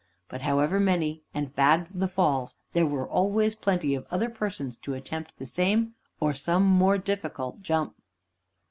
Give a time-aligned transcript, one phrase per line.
[0.29, 4.95] But however many and bad the falls, there were always plenty of other persons to
[4.95, 7.93] attempt the same or some more difficult jump.